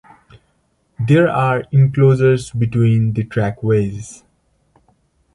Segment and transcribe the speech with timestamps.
[0.99, 4.23] There are enclosures between the trackways.